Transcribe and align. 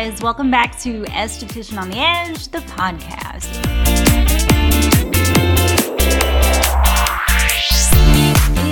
guys. 0.00 0.22
Welcome 0.22 0.50
back 0.50 0.78
to 0.80 1.02
Esthetician 1.02 1.78
on 1.78 1.90
the 1.90 1.98
Edge, 1.98 2.48
the 2.48 2.60
podcast. 2.60 3.50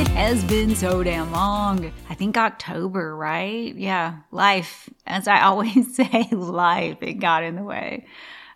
It 0.01 0.09
has 0.09 0.43
been 0.45 0.75
so 0.75 1.03
damn 1.03 1.31
long. 1.31 1.93
I 2.09 2.15
think 2.15 2.39
October, 2.39 3.15
right? 3.15 3.77
Yeah, 3.77 4.21
life. 4.31 4.89
As 5.07 5.29
I 5.29 5.43
always 5.49 5.95
say, 5.95 6.29
life, 6.33 7.03
it 7.03 7.15
got 7.15 7.43
in 7.43 7.57
the 7.57 7.63
way. 7.63 8.07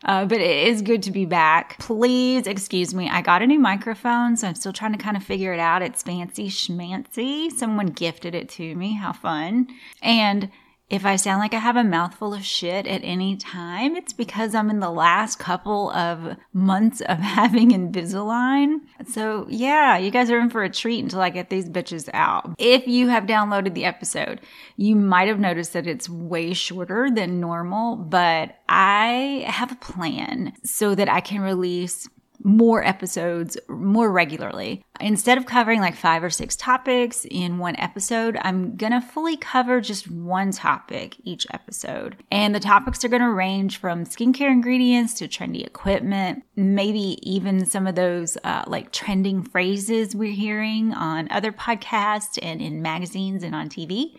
Uh, 0.02 0.24
but 0.24 0.40
it 0.40 0.68
is 0.68 0.80
good 0.80 1.02
to 1.02 1.10
be 1.10 1.26
back. 1.26 1.78
Please 1.78 2.46
excuse 2.46 2.94
me. 2.94 3.06
I 3.06 3.20
got 3.20 3.42
a 3.42 3.46
new 3.46 3.58
microphone, 3.58 4.38
so 4.38 4.48
I'm 4.48 4.54
still 4.54 4.72
trying 4.72 4.92
to 4.92 4.98
kind 4.98 5.18
of 5.18 5.22
figure 5.22 5.52
it 5.52 5.60
out. 5.60 5.82
It's 5.82 6.02
fancy 6.02 6.48
schmancy. 6.48 7.52
Someone 7.52 7.88
gifted 7.88 8.34
it 8.34 8.48
to 8.50 8.74
me. 8.74 8.94
How 8.94 9.12
fun. 9.12 9.68
And 10.00 10.50
if 10.88 11.06
I 11.06 11.16
sound 11.16 11.40
like 11.40 11.54
I 11.54 11.58
have 11.58 11.76
a 11.76 11.84
mouthful 11.84 12.34
of 12.34 12.44
shit 12.44 12.86
at 12.86 13.00
any 13.02 13.36
time, 13.36 13.96
it's 13.96 14.12
because 14.12 14.54
I'm 14.54 14.68
in 14.68 14.80
the 14.80 14.90
last 14.90 15.38
couple 15.38 15.90
of 15.92 16.36
months 16.52 17.00
of 17.00 17.18
having 17.20 17.70
Invisalign. 17.70 18.80
So 19.06 19.46
yeah, 19.48 19.96
you 19.96 20.10
guys 20.10 20.30
are 20.30 20.38
in 20.38 20.50
for 20.50 20.62
a 20.62 20.70
treat 20.70 21.02
until 21.02 21.20
I 21.20 21.30
get 21.30 21.48
these 21.48 21.68
bitches 21.68 22.10
out. 22.12 22.54
If 22.58 22.86
you 22.86 23.08
have 23.08 23.24
downloaded 23.24 23.74
the 23.74 23.86
episode, 23.86 24.40
you 24.76 24.94
might 24.94 25.28
have 25.28 25.40
noticed 25.40 25.72
that 25.72 25.86
it's 25.86 26.08
way 26.08 26.52
shorter 26.52 27.10
than 27.10 27.40
normal, 27.40 27.96
but 27.96 28.56
I 28.68 29.44
have 29.46 29.72
a 29.72 29.76
plan 29.76 30.52
so 30.62 30.94
that 30.94 31.08
I 31.08 31.20
can 31.20 31.40
release 31.40 32.08
more 32.44 32.84
episodes 32.84 33.56
more 33.68 34.10
regularly. 34.10 34.84
Instead 35.00 35.38
of 35.38 35.46
covering 35.46 35.80
like 35.80 35.96
five 35.96 36.22
or 36.22 36.30
six 36.30 36.54
topics 36.54 37.26
in 37.30 37.58
one 37.58 37.74
episode, 37.76 38.36
I'm 38.42 38.76
gonna 38.76 39.00
fully 39.00 39.36
cover 39.36 39.80
just 39.80 40.10
one 40.10 40.52
topic 40.52 41.16
each 41.24 41.46
episode. 41.50 42.16
And 42.30 42.54
the 42.54 42.60
topics 42.60 43.04
are 43.04 43.08
gonna 43.08 43.32
range 43.32 43.78
from 43.78 44.04
skincare 44.04 44.50
ingredients 44.50 45.14
to 45.14 45.26
trendy 45.26 45.66
equipment, 45.66 46.44
maybe 46.56 47.18
even 47.22 47.64
some 47.64 47.86
of 47.86 47.94
those 47.94 48.36
uh, 48.44 48.64
like 48.66 48.92
trending 48.92 49.42
phrases 49.42 50.14
we're 50.14 50.30
hearing 50.30 50.92
on 50.92 51.26
other 51.30 51.52
podcasts 51.52 52.38
and 52.42 52.60
in 52.60 52.82
magazines 52.82 53.42
and 53.42 53.54
on 53.54 53.70
TV. 53.70 54.16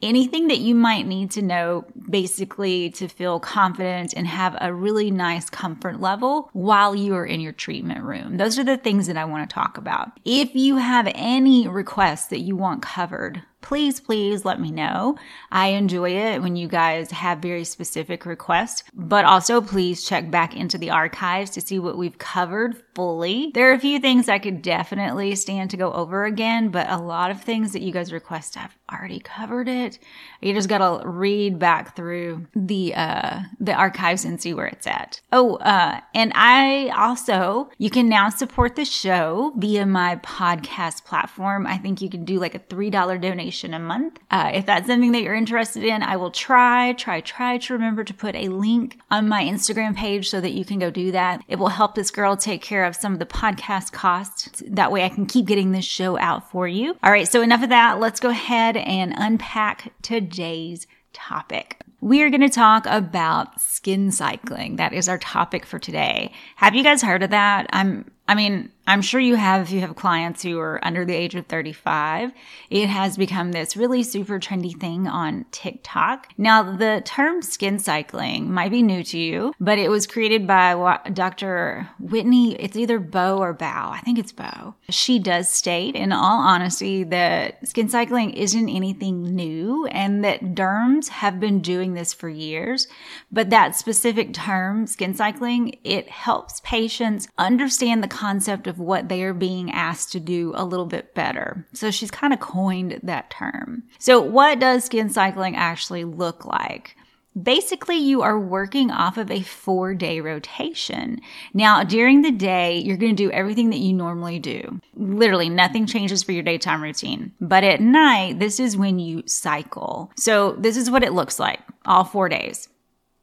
Anything 0.00 0.48
that 0.48 0.58
you 0.58 0.74
might 0.74 1.06
need 1.06 1.32
to 1.32 1.42
know 1.42 1.84
basically 2.08 2.90
to 2.90 3.08
feel 3.08 3.40
confident 3.40 4.14
and 4.16 4.26
have 4.28 4.56
a 4.60 4.72
really 4.72 5.10
nice 5.10 5.50
comfort 5.50 6.00
level 6.00 6.48
while 6.52 6.94
you 6.94 7.14
are 7.14 7.26
in 7.26 7.40
your 7.40 7.52
treatment 7.52 8.04
room. 8.04 8.36
Those 8.36 8.58
are 8.58 8.64
the 8.64 8.76
things 8.76 9.08
that 9.08 9.16
I 9.16 9.24
want 9.24 9.48
to 9.48 9.52
talk 9.52 9.76
about. 9.76 10.11
If 10.24 10.54
you 10.54 10.76
have 10.76 11.10
any 11.14 11.66
requests 11.68 12.26
that 12.26 12.40
you 12.40 12.56
want 12.56 12.82
covered, 12.82 13.42
please, 13.62 14.00
please 14.00 14.44
let 14.44 14.60
me 14.60 14.70
know. 14.70 15.16
I 15.50 15.68
enjoy 15.68 16.10
it 16.10 16.42
when 16.42 16.56
you 16.56 16.68
guys 16.68 17.10
have 17.12 17.38
very 17.38 17.64
specific 17.64 18.26
requests, 18.26 18.82
but 18.92 19.24
also 19.24 19.60
please 19.60 20.04
check 20.04 20.30
back 20.30 20.56
into 20.56 20.78
the 20.78 20.90
archives 20.90 21.50
to 21.52 21.60
see 21.60 21.78
what 21.78 21.96
we've 21.96 22.18
covered 22.18 22.82
fully. 22.94 23.52
There 23.54 23.70
are 23.70 23.74
a 23.74 23.78
few 23.78 24.00
things 24.00 24.28
I 24.28 24.38
could 24.38 24.62
definitely 24.62 25.34
stand 25.36 25.70
to 25.70 25.76
go 25.76 25.92
over 25.92 26.24
again, 26.24 26.70
but 26.70 26.90
a 26.90 26.98
lot 26.98 27.30
of 27.30 27.40
things 27.40 27.72
that 27.72 27.82
you 27.82 27.92
guys 27.92 28.12
request, 28.12 28.56
I've 28.56 28.76
already 28.92 29.20
covered 29.20 29.68
it. 29.68 29.98
You 30.40 30.52
just 30.52 30.68
gotta 30.68 31.06
read 31.08 31.58
back 31.58 31.94
through 31.94 32.46
the, 32.56 32.94
uh, 32.94 33.40
the 33.60 33.72
archives 33.72 34.24
and 34.24 34.42
see 34.42 34.52
where 34.52 34.66
it's 34.66 34.86
at. 34.86 35.20
Oh, 35.30 35.56
uh, 35.56 36.00
and 36.14 36.32
I 36.34 36.88
also, 36.88 37.70
you 37.78 37.90
can 37.90 38.08
now 38.08 38.28
support 38.28 38.74
the 38.74 38.84
show 38.84 39.52
via 39.56 39.86
my 39.86 40.16
podcast 40.16 41.04
platform. 41.04 41.66
I 41.66 41.78
think 41.78 42.02
you 42.02 42.10
can 42.10 42.24
do 42.24 42.40
like 42.40 42.54
a 42.54 42.58
$3 42.58 42.90
donation 43.20 43.51
a 43.52 43.78
month. 43.78 44.18
Uh, 44.30 44.50
if 44.54 44.66
that's 44.66 44.86
something 44.86 45.12
that 45.12 45.22
you're 45.22 45.34
interested 45.34 45.84
in, 45.84 46.02
I 46.02 46.16
will 46.16 46.30
try, 46.30 46.92
try, 46.94 47.20
try 47.20 47.58
to 47.58 47.72
remember 47.72 48.04
to 48.04 48.14
put 48.14 48.34
a 48.34 48.48
link 48.48 48.98
on 49.10 49.28
my 49.28 49.42
Instagram 49.42 49.96
page 49.96 50.28
so 50.28 50.40
that 50.40 50.52
you 50.52 50.64
can 50.64 50.78
go 50.78 50.90
do 50.90 51.12
that. 51.12 51.42
It 51.48 51.58
will 51.58 51.68
help 51.68 51.94
this 51.94 52.10
girl 52.10 52.36
take 52.36 52.62
care 52.62 52.84
of 52.84 52.96
some 52.96 53.12
of 53.12 53.18
the 53.18 53.26
podcast 53.26 53.92
costs. 53.92 54.62
That 54.66 54.90
way 54.90 55.04
I 55.04 55.08
can 55.08 55.26
keep 55.26 55.46
getting 55.46 55.72
this 55.72 55.84
show 55.84 56.18
out 56.18 56.50
for 56.50 56.66
you. 56.66 56.96
All 57.02 57.12
right. 57.12 57.28
So 57.28 57.42
enough 57.42 57.62
of 57.62 57.68
that. 57.68 58.00
Let's 58.00 58.20
go 58.20 58.30
ahead 58.30 58.76
and 58.76 59.12
unpack 59.16 59.92
today's 60.02 60.86
topic. 61.12 61.76
We 62.00 62.22
are 62.22 62.30
going 62.30 62.40
to 62.40 62.48
talk 62.48 62.84
about 62.86 63.60
skin 63.60 64.10
cycling. 64.10 64.76
That 64.76 64.92
is 64.92 65.08
our 65.08 65.18
topic 65.18 65.64
for 65.64 65.78
today. 65.78 66.32
Have 66.56 66.74
you 66.74 66.82
guys 66.82 67.00
heard 67.00 67.22
of 67.22 67.30
that? 67.30 67.68
I'm, 67.72 68.10
I 68.26 68.34
mean, 68.34 68.72
I'm 68.86 69.00
sure 69.00 69.20
you 69.20 69.36
have 69.36 69.62
if 69.62 69.70
you 69.70 69.80
have 69.80 69.94
clients 69.94 70.42
who 70.42 70.58
are 70.58 70.84
under 70.84 71.04
the 71.04 71.14
age 71.14 71.36
of 71.36 71.46
35. 71.46 72.32
It 72.68 72.88
has 72.88 73.16
become 73.16 73.52
this 73.52 73.76
really 73.76 74.02
super 74.02 74.40
trendy 74.40 74.78
thing 74.78 75.06
on 75.06 75.46
TikTok. 75.52 76.28
Now, 76.36 76.76
the 76.76 77.00
term 77.04 77.42
skin 77.42 77.78
cycling 77.78 78.52
might 78.52 78.72
be 78.72 78.82
new 78.82 79.04
to 79.04 79.18
you, 79.18 79.54
but 79.60 79.78
it 79.78 79.88
was 79.88 80.06
created 80.06 80.46
by 80.46 80.98
Dr. 81.12 81.88
Whitney. 82.00 82.56
It's 82.56 82.76
either 82.76 82.98
Bow 82.98 83.38
or 83.38 83.52
Bow. 83.52 83.92
I 83.92 84.00
think 84.00 84.18
it's 84.18 84.32
Bow. 84.32 84.74
She 84.88 85.20
does 85.20 85.48
state, 85.48 85.94
in 85.94 86.10
all 86.10 86.40
honesty, 86.40 87.04
that 87.04 87.66
skin 87.68 87.88
cycling 87.88 88.32
isn't 88.32 88.68
anything 88.68 89.22
new 89.22 89.86
and 89.86 90.24
that 90.24 90.54
derms 90.54 91.08
have 91.08 91.38
been 91.38 91.60
doing 91.60 91.94
this 91.94 92.12
for 92.12 92.28
years. 92.28 92.88
But 93.30 93.50
that 93.50 93.76
specific 93.76 94.34
term, 94.34 94.86
skin 94.88 95.14
cycling, 95.14 95.78
it 95.84 96.08
helps 96.08 96.60
patients 96.60 97.28
understand 97.38 98.02
the 98.02 98.08
concept 98.08 98.66
of 98.66 98.71
of 98.72 98.78
what 98.78 99.10
they 99.10 99.22
are 99.22 99.34
being 99.34 99.70
asked 99.70 100.12
to 100.12 100.20
do 100.20 100.52
a 100.56 100.64
little 100.64 100.86
bit 100.86 101.14
better. 101.14 101.66
So 101.74 101.90
she's 101.90 102.10
kind 102.10 102.32
of 102.32 102.40
coined 102.40 102.98
that 103.02 103.28
term. 103.28 103.82
So 103.98 104.18
what 104.18 104.58
does 104.58 104.84
skin 104.84 105.10
cycling 105.10 105.56
actually 105.56 106.04
look 106.04 106.46
like? 106.46 106.96
Basically, 107.40 107.96
you 107.96 108.20
are 108.22 108.38
working 108.38 108.90
off 108.90 109.16
of 109.16 109.30
a 109.30 109.42
four 109.42 109.94
day 109.94 110.20
rotation. 110.20 111.20
Now, 111.54 111.82
during 111.82 112.22
the 112.22 112.30
day, 112.30 112.78
you're 112.78 112.98
going 112.98 113.16
to 113.16 113.22
do 113.22 113.30
everything 113.30 113.70
that 113.70 113.78
you 113.78 113.94
normally 113.94 114.38
do. 114.38 114.80
Literally, 114.96 115.48
nothing 115.48 115.86
changes 115.86 116.22
for 116.22 116.32
your 116.32 116.42
daytime 116.42 116.82
routine. 116.82 117.32
But 117.40 117.64
at 117.64 117.80
night, 117.80 118.38
this 118.38 118.60
is 118.60 118.76
when 118.76 118.98
you 118.98 119.22
cycle. 119.26 120.12
So, 120.16 120.52
this 120.52 120.76
is 120.76 120.90
what 120.90 121.02
it 121.02 121.14
looks 121.14 121.38
like 121.38 121.60
all 121.86 122.04
four 122.04 122.28
days. 122.28 122.68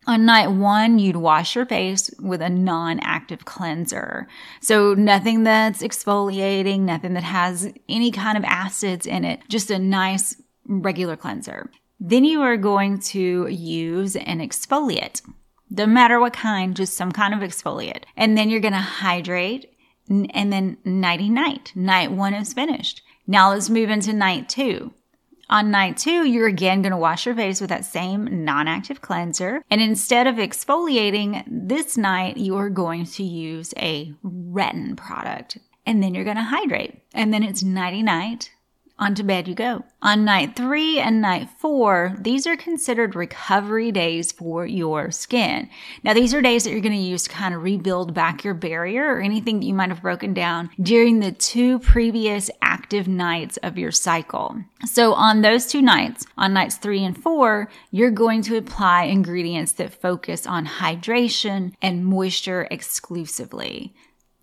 On 0.10 0.26
night 0.26 0.48
one, 0.48 0.98
you'd 0.98 1.18
wash 1.18 1.56
your 1.56 1.68
face 1.68 2.10
with 2.20 2.42
a 2.42 2.50
non 2.50 3.00
active 3.04 3.46
cleanser. 3.46 4.28
So, 4.60 4.96
nothing 4.96 5.44
that's 5.44 5.84
exfoliating, 5.84 6.80
nothing 6.80 7.14
that 7.14 7.22
has 7.22 7.72
any 7.88 8.10
kind 8.10 8.36
of 8.36 8.44
acids 8.44 9.06
in 9.06 9.24
it, 9.24 9.42
just 9.50 9.70
a 9.70 9.78
nice 9.78 10.42
regular 10.66 11.16
cleanser. 11.16 11.70
Then 12.00 12.26
you 12.26 12.42
are 12.42 12.58
going 12.58 12.98
to 13.02 13.46
use 13.50 14.16
an 14.16 14.40
exfoliate. 14.40 15.22
Doesn't 15.72 15.94
matter 15.94 16.20
what 16.20 16.34
kind, 16.34 16.76
just 16.76 16.96
some 16.96 17.12
kind 17.12 17.36
of 17.36 17.48
exfoliate. 17.48 18.06
And 18.18 18.36
then 18.36 18.50
you're 18.50 18.62
going 18.62 18.74
to 18.74 18.80
hydrate 18.80 19.72
and 20.10 20.52
then 20.52 20.78
nighty 20.84 21.30
night. 21.30 21.72
Night 21.76 22.12
one 22.12 22.34
is 22.34 22.52
finished. 22.52 23.04
Now 23.28 23.52
let's 23.52 23.70
move 23.70 23.92
into 23.92 24.12
night 24.14 24.50
two. 24.50 24.92
On 25.50 25.72
night 25.72 25.98
two, 25.98 26.28
you're 26.28 26.48
again 26.48 26.84
going 26.84 26.92
to 26.92 26.98
wash 26.98 27.26
your 27.26 27.34
face 27.36 27.60
with 27.60 27.72
that 27.72 27.86
same 27.86 28.46
non-active 28.46 29.02
cleanser. 29.02 29.64
And 29.72 29.82
instead 29.82 30.28
of 30.28 30.36
exfoliating 30.36 31.44
this 31.48 31.98
night, 31.98 32.38
you 32.38 32.56
are 32.58 32.70
going 32.70 33.06
to 33.06 33.24
use 33.24 33.74
a 33.78 34.14
retin 34.24 34.96
product. 34.96 35.58
And 35.88 36.04
then 36.04 36.14
you're 36.14 36.24
going 36.24 36.36
to 36.36 36.44
hydrate. 36.44 37.02
And 37.16 37.34
then 37.34 37.42
it's 37.42 37.64
nighty 37.64 38.04
night 38.04 38.52
on 39.00 39.16
to 39.16 39.24
bed 39.24 39.48
you 39.48 39.56
go. 39.56 39.84
On 40.02 40.24
night 40.24 40.56
three 40.56 41.00
and 41.00 41.22
night 41.22 41.50
four, 41.58 42.16
these 42.20 42.46
are 42.46 42.56
considered 42.56 43.16
recovery 43.16 43.92
days 43.92 44.32
for 44.32 44.66
your 44.66 45.10
skin. 45.10 45.70
Now, 46.04 46.14
these 46.14 46.34
are 46.34 46.42
days 46.42 46.64
that 46.64 46.72
you're 46.72 46.82
going 46.82 46.92
to 46.92 46.98
use 46.98 47.24
to 47.24 47.30
kind 47.30 47.56
of 47.56 47.64
rebuild 47.64 48.14
back 48.14 48.44
your 48.44 48.54
barrier 48.54 49.06
or 49.06 49.22
anything 49.22 49.60
that 49.60 49.66
you 49.66 49.74
might 49.74 49.90
have 49.90 50.02
broken 50.02 50.34
down 50.34 50.70
during 50.82 51.20
the 51.20 51.32
two 51.32 51.80
previous 51.80 52.52
active 52.62 53.08
nights 53.08 53.58
of 53.58 53.78
your 53.78 53.92
cycle. 53.92 54.56
So 54.86 55.14
on 55.14 55.42
those 55.42 55.66
two 55.66 55.82
nights, 55.82 56.28
on 56.38 56.54
nights 56.54 56.76
three 56.76 57.04
and 57.04 57.18
four, 57.22 57.70
you're 57.92 58.12
going 58.12 58.42
to 58.44 58.58
apply 58.58 59.04
ingredients 59.04 59.74
that 59.74 59.94
focus 59.94 60.46
on 60.46 60.66
hydration 60.66 61.74
and 61.82 62.06
moisture 62.06 62.68
exclusively. 62.70 63.94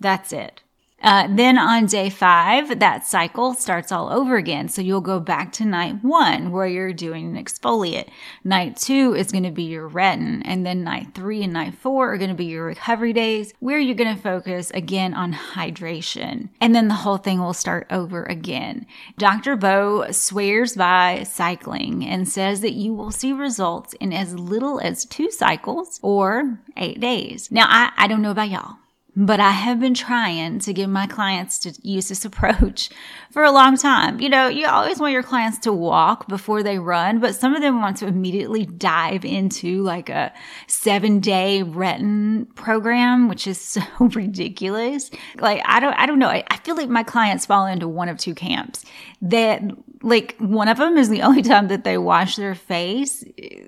That's 0.01 0.33
it. 0.33 0.63
Uh, 1.03 1.29
then 1.31 1.59
on 1.59 1.87
day 1.87 2.09
five, 2.09 2.81
that 2.81 3.07
cycle 3.07 3.53
starts 3.55 3.93
all 3.93 4.11
over 4.11 4.37
again. 4.37 4.69
So 4.69 4.81
you'll 4.81 5.03
go 5.03 5.21
back 5.21 5.53
to 5.53 5.65
night 5.65 6.03
one 6.03 6.53
where 6.53 6.67
you're 6.67 6.93
doing 6.93 7.37
an 7.37 7.45
exfoliate. 7.45 8.09
Night 8.43 8.77
two 8.77 9.15
is 9.15 9.31
going 9.31 9.45
to 9.45 9.51
be 9.51 9.65
your 9.65 9.91
retin. 9.91 10.43
And 10.45 10.65
then 10.65 10.85
night 10.85 11.09
three 11.15 11.43
and 11.43 11.53
night 11.53 11.75
four 11.75 12.13
are 12.13 12.19
going 12.19 12.31
to 12.31 12.37
be 12.37 12.47
your 12.47 12.65
recovery 12.65 13.13
days 13.13 13.53
where 13.61 13.79
you're 13.79 13.95
going 13.95 14.17
to 14.17 14.21
focus 14.21 14.71
again 14.71 15.13
on 15.13 15.35
hydration. 15.35 16.49
And 16.61 16.75
then 16.75 16.89
the 16.89 16.95
whole 16.95 17.19
thing 17.19 17.41
will 17.41 17.55
start 17.55 17.87
over 17.91 18.25
again. 18.25 18.87
Dr. 19.19 19.55
Bowe 19.55 20.11
swears 20.13 20.77
by 20.77 21.25
cycling 21.25 22.07
and 22.07 22.27
says 22.27 22.63
that 22.63 22.73
you 22.73 22.95
will 22.95 23.11
see 23.11 23.33
results 23.33 23.93
in 23.95 24.13
as 24.13 24.35
little 24.35 24.81
as 24.81 25.05
two 25.05 25.31
cycles 25.31 26.01
or 26.03 26.59
eight 26.77 27.01
days. 27.01 27.51
Now, 27.51 27.67
I, 27.69 27.93
I 27.97 28.07
don't 28.07 28.23
know 28.23 28.31
about 28.31 28.51
y'all 28.51 28.77
but 29.17 29.41
I 29.41 29.51
have 29.51 29.81
been 29.81 29.95
trying 29.95 30.59
to 30.61 30.75
get 30.75 30.91
my 30.91 31.07
clients 31.07 31.59
to 31.61 31.73
use 31.83 32.09
this 32.09 32.25
approach 32.27 32.91
for 33.31 33.43
a 33.43 33.51
long 33.51 33.77
time. 33.77 34.21
You 34.21 34.29
know, 34.29 34.49
you 34.49 34.67
always 34.67 35.01
want 35.01 35.15
your 35.15 35.23
clients 35.23 35.59
to 35.61 35.73
walk 35.73 36.29
before 36.29 36.63
they 36.63 36.79
run, 36.79 37.19
but 37.19 37.35
some 37.35 37.55
of 37.55 37.63
them 37.63 37.81
want 37.81 37.97
to 37.99 38.07
immediately 38.07 38.67
dive 38.67 39.25
into 39.25 39.83
like 39.83 40.11
a 40.11 40.33
seven 40.67 41.21
day 41.21 41.63
retin 41.65 42.55
program, 42.55 43.29
which 43.29 43.47
is 43.47 43.61
so 43.77 43.83
ridiculous. 43.99 45.11
Like, 45.37 45.63
I 45.65 45.81
don't, 45.81 45.95
I 45.95 46.05
don't 46.05 46.19
know. 46.19 46.29
I, 46.29 46.45
I 46.51 46.59
feel 46.59 46.77
like 46.77 46.91
my 46.91 47.03
clients 47.03 47.47
fall 47.47 47.67
into 47.67 47.89
one 47.89 48.11
of 48.11 48.19
two 48.19 48.35
camps 48.35 48.85
that 49.23 49.63
like 50.07 50.37
one 50.39 50.69
of 50.69 50.79
them 50.79 50.97
is 50.97 51.09
the 51.09 51.23
only 51.29 51.43
time 51.43 51.69
that 51.69 51.85
they 51.85 51.99
wash 51.99 52.37
their 52.37 52.55
face 52.55 53.23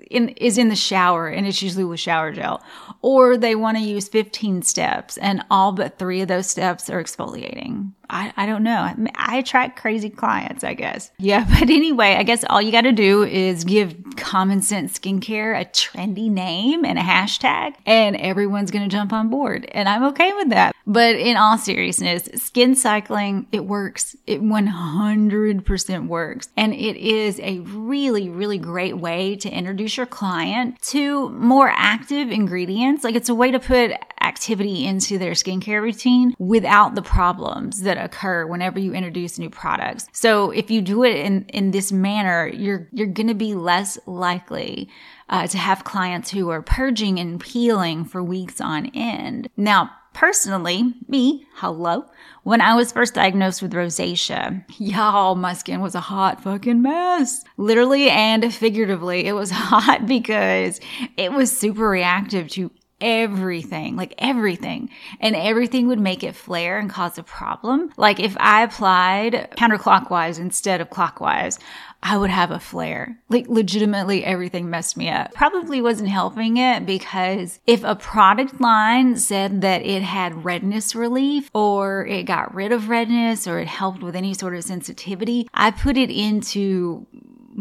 in 0.09 0.29
is 0.29 0.57
in 0.57 0.69
the 0.69 0.75
shower 0.75 1.27
and 1.27 1.45
it's 1.45 1.61
usually 1.61 1.83
with 1.83 1.99
shower 1.99 2.31
gel 2.31 2.63
or 3.01 3.37
they 3.37 3.55
want 3.55 3.77
to 3.77 3.83
use 3.83 4.07
15 4.07 4.61
steps 4.63 5.17
and 5.17 5.43
all 5.51 5.71
but 5.71 5.99
three 5.99 6.21
of 6.21 6.27
those 6.27 6.49
steps 6.49 6.89
are 6.89 7.03
exfoliating 7.03 7.91
I, 8.09 8.33
I 8.35 8.45
don't 8.45 8.63
know. 8.63 8.79
I, 8.81 8.95
I 9.15 9.37
attract 9.37 9.79
crazy 9.79 10.09
clients, 10.09 10.63
I 10.63 10.73
guess. 10.73 11.11
Yeah. 11.19 11.45
But 11.59 11.69
anyway, 11.69 12.15
I 12.15 12.23
guess 12.23 12.45
all 12.49 12.61
you 12.61 12.71
got 12.71 12.81
to 12.81 12.91
do 12.91 13.23
is 13.23 13.63
give 13.63 13.95
common 14.15 14.61
sense 14.61 14.97
skincare 14.97 15.59
a 15.59 15.65
trendy 15.65 16.29
name 16.29 16.85
and 16.85 16.97
a 16.97 17.01
hashtag 17.01 17.75
and 17.85 18.15
everyone's 18.15 18.71
going 18.71 18.87
to 18.87 18.95
jump 18.95 19.11
on 19.11 19.29
board. 19.29 19.65
And 19.71 19.89
I'm 19.89 20.03
okay 20.05 20.31
with 20.33 20.49
that. 20.49 20.73
But 20.89 21.17
in 21.17 21.37
all 21.37 21.59
seriousness, 21.59 22.27
skin 22.41 22.73
cycling, 22.73 23.45
it 23.51 23.63
works. 23.65 24.15
It 24.25 24.41
100% 24.41 26.07
works. 26.07 26.49
And 26.57 26.73
it 26.73 26.97
is 26.97 27.39
a 27.41 27.59
really, 27.59 28.27
really 28.27 28.57
great 28.57 28.97
way 28.97 29.35
to 29.35 29.49
introduce 29.51 29.97
your 29.97 30.07
client 30.07 30.81
to 30.81 31.29
more 31.29 31.71
active 31.71 32.31
ingredients. 32.31 33.03
Like 33.03 33.13
it's 33.13 33.29
a 33.29 33.35
way 33.35 33.51
to 33.51 33.59
put 33.59 33.91
activity 34.19 34.83
into 34.83 35.19
their 35.19 35.33
skincare 35.33 35.79
routine 35.79 36.33
without 36.39 36.95
the 36.95 37.03
problems 37.03 37.81
that 37.83 38.03
occur 38.03 38.47
whenever 38.47 38.79
you 38.79 38.93
introduce 38.93 39.37
new 39.37 39.51
products. 39.51 40.07
So 40.11 40.49
if 40.49 40.71
you 40.71 40.81
do 40.81 41.03
it 41.03 41.17
in, 41.17 41.45
in 41.49 41.69
this 41.69 41.91
manner, 41.91 42.47
you're, 42.47 42.87
you're 42.91 43.05
going 43.05 43.27
to 43.27 43.35
be 43.35 43.53
less 43.53 43.99
likely 44.07 44.89
uh, 45.29 45.45
to 45.45 45.57
have 45.59 45.83
clients 45.83 46.31
who 46.31 46.49
are 46.49 46.63
purging 46.63 47.19
and 47.19 47.39
peeling 47.39 48.05
for 48.05 48.23
weeks 48.23 48.59
on 48.59 48.87
end. 48.95 49.49
Now, 49.55 49.91
personally, 50.13 50.93
me, 51.07 51.47
hello, 51.55 52.05
when 52.43 52.61
I 52.61 52.75
was 52.75 52.91
first 52.91 53.13
diagnosed 53.13 53.61
with 53.61 53.73
rosacea, 53.73 54.63
y'all, 54.77 55.35
my 55.35 55.53
skin 55.53 55.81
was 55.81 55.95
a 55.95 55.99
hot 55.99 56.43
fucking 56.43 56.81
mess. 56.81 57.43
Literally 57.57 58.09
and 58.09 58.53
figuratively, 58.53 59.25
it 59.25 59.33
was 59.33 59.51
hot 59.53 60.05
because 60.05 60.79
it 61.17 61.31
was 61.31 61.57
super 61.57 61.89
reactive 61.89 62.47
to 62.49 62.71
everything, 63.01 63.95
like 63.95 64.13
everything. 64.17 64.89
And 65.19 65.35
everything 65.35 65.87
would 65.87 65.99
make 65.99 66.23
it 66.23 66.35
flare 66.35 66.77
and 66.77 66.89
cause 66.89 67.17
a 67.17 67.23
problem. 67.23 67.91
Like 67.97 68.19
if 68.19 68.35
I 68.39 68.63
applied 68.63 69.49
counterclockwise 69.57 70.39
instead 70.39 70.81
of 70.81 70.89
clockwise, 70.89 71.59
I 72.01 72.17
would 72.17 72.29
have 72.29 72.51
a 72.51 72.59
flare. 72.59 73.19
Like 73.27 73.47
legitimately 73.47 74.23
everything 74.23 74.69
messed 74.69 74.95
me 74.95 75.09
up. 75.09 75.33
Probably 75.33 75.81
wasn't 75.81 76.09
helping 76.09 76.57
it 76.57 76.85
because 76.85 77.59
if 77.67 77.83
a 77.83 77.95
product 77.95 78.61
line 78.61 79.17
said 79.17 79.61
that 79.61 79.81
it 79.81 80.01
had 80.01 80.45
redness 80.45 80.95
relief 80.95 81.49
or 81.53 82.05
it 82.05 82.23
got 82.23 82.55
rid 82.55 82.71
of 82.71 82.87
redness 82.89 83.47
or 83.47 83.59
it 83.59 83.67
helped 83.67 84.01
with 84.01 84.15
any 84.15 84.33
sort 84.33 84.55
of 84.55 84.63
sensitivity, 84.63 85.49
I 85.53 85.71
put 85.71 85.97
it 85.97 86.09
into 86.09 87.05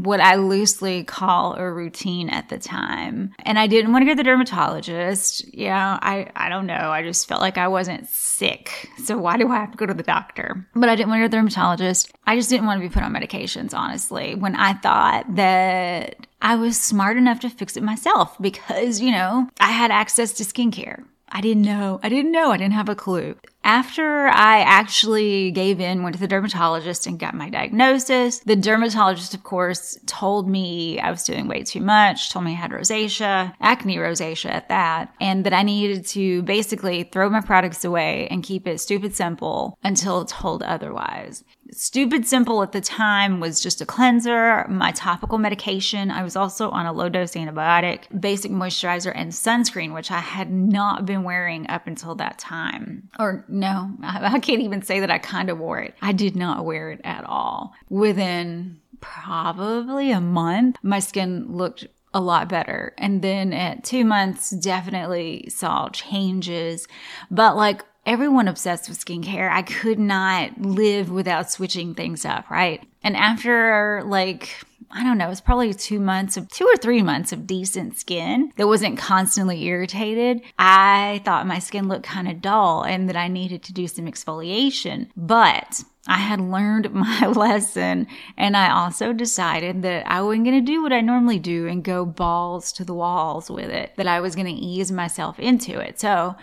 what 0.05 0.21
I 0.21 0.37
loosely 0.37 1.05
call 1.05 1.55
a 1.55 1.71
routine 1.71 2.29
at 2.31 2.49
the 2.49 2.59
time. 2.59 3.33
And 3.41 3.59
I 3.59 3.67
didn't 3.67 3.93
want 3.93 4.03
to 4.03 4.07
go 4.07 4.13
to 4.13 4.17
the 4.17 4.23
dermatologist. 4.23 5.55
Yeah, 5.55 5.99
I, 6.01 6.31
I 6.37 6.49
don't 6.49 6.67
know. 6.67 6.91
I 6.91 7.03
just 7.03 7.29
felt 7.29 7.41
like 7.41 7.59
I 7.59 7.69
wasn't 7.69 8.09
sick. 8.09 8.89
So 9.05 9.17
why 9.17 9.37
do 9.37 9.49
I 9.51 9.57
have 9.57 9.73
to 9.73 9.77
go 9.77 9.87
to 9.87 9.95
the 9.95 10.03
doctor? 10.03 10.67
But 10.75 10.89
I 10.89 10.97
didn't 10.97 11.11
want 11.11 11.19
to 11.19 11.23
go 11.23 11.27
to 11.27 11.31
the 11.31 11.37
dermatologist. 11.37 12.13
I 12.27 12.37
just 12.37 12.51
didn't 12.51 12.67
want 12.67 12.81
to 12.81 12.89
be 12.89 12.93
put 12.93 13.03
on 13.03 13.13
medications, 13.13 13.75
honestly, 13.75 14.35
when 14.35 14.55
I 14.55 14.75
thought 14.75 15.35
that 15.37 16.27
I 16.41 16.55
was 16.55 16.81
smart 16.81 17.17
enough 17.17 17.41
to 17.41 17.51
fix 17.51 17.77
it 17.77 17.83
myself 17.83 18.37
because, 18.41 19.01
you 19.01 19.11
know, 19.11 19.49
I 19.61 19.73
had 19.73 19.91
access 19.91 20.33
to 20.35 20.45
skincare. 20.45 21.05
I 21.31 21.41
didn't 21.41 21.63
know. 21.63 22.01
I 22.03 22.09
didn't 22.09 22.33
know. 22.33 22.51
I 22.51 22.57
didn't 22.57 22.75
have 22.75 22.89
a 22.89 22.95
clue. 22.95 23.37
After 23.65 24.29
I 24.29 24.61
actually 24.61 25.51
gave 25.51 25.79
in, 25.79 26.03
went 26.03 26.15
to 26.15 26.21
the 26.21 26.29
dermatologist 26.29 27.07
and 27.07 27.19
got 27.19 27.35
my 27.35 27.51
diagnosis, 27.51 28.39
the 28.39 28.57
dermatologist, 28.57 29.35
of 29.35 29.43
course, 29.43 29.99
told 30.07 30.49
me 30.49 30.99
I 30.99 31.11
was 31.11 31.25
doing 31.25 31.49
way 31.49 31.65
too 31.65 31.83
much, 31.83 32.31
told 32.31 32.47
me 32.47 32.53
I 32.53 32.55
had 32.55 32.71
rosacea, 32.71 33.55
acne 33.61 33.97
rosacea 33.97 34.51
at 34.51 34.71
that, 34.71 35.13
and 35.21 35.45
that 35.45 35.53
I 35.53 35.63
needed 35.63 36.07
to 36.07 36.43
basically 36.43 37.03
throw 37.03 37.29
my 37.29 37.43
products 37.43 37.85
away 37.85 38.27
and 38.31 38.43
keep 38.43 38.67
it 38.67 38.81
stupid 38.81 39.15
simple 39.15 39.77
until 39.85 40.25
told 40.25 40.63
otherwise. 40.63 41.45
Stupid 41.73 42.27
Simple 42.27 42.63
at 42.63 42.73
the 42.73 42.81
time 42.81 43.41
was 43.41 43.61
just 43.61 43.81
a 43.81 43.87
cleanser, 43.87 44.67
my 44.69 44.93
topical 44.93 45.39
medication. 45.39 46.11
I 46.11 46.23
was 46.23 46.37
also 46.37 46.71
on 46.71 46.87
a 46.87 46.93
low 46.93 47.09
dose 47.09 47.33
antibiotic, 47.33 48.05
basic 48.21 48.51
moisturizer, 48.51 49.13
and 49.15 49.33
sunscreen, 49.33 49.95
which 49.95 50.11
I 50.11 50.21
had 50.21 50.51
not 50.51 51.07
been 51.07 51.25
wearing 51.25 51.69
up 51.69 51.87
until 51.87 52.15
that 52.17 52.39
time. 52.39 53.09
Or 53.19 53.45
no, 53.49 53.93
I 54.03 54.39
can't 54.39 54.63
even 54.63 54.83
say 54.83 55.01
that 55.01 55.11
I 55.11 55.19
kind 55.19 55.51
of 55.51 55.59
wore 55.59 55.81
it. 55.81 55.95
I 56.01 56.13
did 56.13 56.37
not 56.37 56.65
wear 56.65 56.91
it 56.91 57.01
at 57.05 57.25
all. 57.25 57.75
Within 57.89 58.81
probably 59.01 60.11
a 60.11 60.21
month, 60.21 60.79
my 60.83 60.99
skin 60.99 61.47
looked 61.49 61.87
a 62.15 62.21
lot 62.21 62.49
better. 62.49 62.95
And 62.99 63.23
then 63.23 63.53
at 63.53 63.85
two 63.85 64.05
months, 64.05 64.51
definitely 64.51 65.49
saw 65.51 65.89
changes. 65.91 66.89
But 67.31 67.57
like 67.57 67.85
everyone 68.09 68.49
obsessed 68.49 68.89
with 68.89 69.05
skincare. 69.05 69.53
I 69.53 69.61
could 69.61 69.99
not 69.99 70.59
live 70.59 71.11
without 71.11 71.51
switching 71.51 71.95
things 71.95 72.25
up, 72.25 72.49
right? 72.49 72.83
And 73.03 73.15
after 73.15 74.03
like, 74.07 74.49
I 74.91 75.05
don't 75.05 75.19
know, 75.19 75.29
it's 75.29 75.43
probably 75.43 75.75
two 75.75 76.01
months 76.01 76.39
of 76.39 76.49
two 76.49 76.65
or 76.65 76.79
three 76.79 77.03
months 77.03 77.33
of 77.33 77.47
decent 77.47 77.99
skin 77.99 78.51
that 78.57 78.67
wasn't 78.67 78.97
constantly 78.97 79.63
irritated. 79.67 80.41
I 80.59 81.21
thought 81.27 81.47
my 81.47 81.59
skin 81.59 81.87
looked 81.87 82.07
kind 82.07 82.29
of 82.29 82.41
dull 82.41 82.83
and 82.83 83.11
that 83.11 83.17
I 83.17 83.29
needed 83.29 83.63
to 83.65 83.75
do 83.75 83.87
some 83.87 84.07
exfoliation. 84.07 85.11
But 85.15 85.85
I 86.07 86.17
had 86.17 86.41
learned 86.41 86.91
my 86.95 87.27
lesson 87.27 88.07
and 88.39 88.57
I 88.57 88.71
also 88.71 89.13
decided 89.13 89.83
that 89.83 90.11
I 90.11 90.23
wasn't 90.23 90.47
going 90.47 90.65
to 90.65 90.73
do 90.73 90.83
what 90.83 90.95
I 90.95 91.03
normally 91.03 91.39
do 91.39 91.67
and 91.67 91.85
go 91.85 92.07
balls 92.07 92.73
to 92.73 92.85
the 92.87 92.95
walls 92.95 93.51
with 93.51 93.69
it, 93.69 93.93
that 93.99 94.09
I 94.09 94.21
was 94.21 94.35
going 94.35 94.47
to 94.47 94.63
ease 94.63 94.91
myself 94.91 95.39
into 95.39 95.79
it. 95.79 96.01
So 96.01 96.37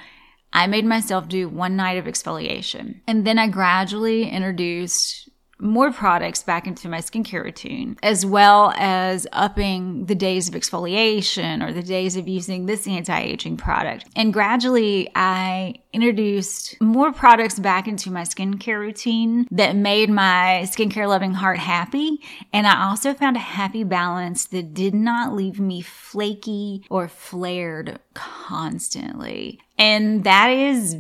I 0.54 0.68
made 0.68 0.86
myself 0.86 1.28
do 1.28 1.50
one 1.50 1.76
night 1.76 1.98
of 1.98 2.06
exfoliation. 2.06 3.02
And 3.08 3.26
then 3.26 3.38
I 3.38 3.48
gradually 3.48 4.30
introduced 4.30 5.30
more 5.60 5.92
products 5.92 6.44
back 6.44 6.68
into 6.68 6.90
my 6.90 7.00
skincare 7.00 7.44
routine, 7.44 7.98
as 8.04 8.26
well 8.26 8.74
as 8.76 9.26
upping 9.32 10.06
the 10.06 10.16
days 10.16 10.50
of 10.50 10.54
exfoliation 10.54 11.66
or 11.66 11.72
the 11.72 11.84
days 11.84 12.18
of 12.18 12.28
using 12.28 12.66
this 12.66 12.88
anti 12.88 13.20
aging 13.20 13.58
product. 13.58 14.06
And 14.16 14.34
gradually, 14.34 15.10
I 15.16 15.76
introduced 15.96 16.80
more 16.82 17.14
products 17.14 17.58
back 17.58 17.88
into 17.88 18.12
my 18.12 18.24
skincare 18.24 18.80
routine 18.80 19.48
that 19.50 19.76
made 19.76 20.10
my 20.10 20.64
skincare 20.66 21.08
loving 21.08 21.34
heart 21.34 21.58
happy. 21.58 22.20
And 22.52 22.68
I 22.68 22.90
also 22.90 23.14
found 23.14 23.38
a 23.38 23.40
happy 23.40 23.86
balance 23.86 24.46
that 24.48 24.74
did 24.74 24.94
not 24.94 25.34
leave 25.34 25.60
me 25.60 25.82
flaky 25.82 26.86
or 26.90 27.08
flared 27.08 28.00
constantly. 28.14 29.62
And 29.78 30.26
that 30.26 30.50
is 30.50 30.96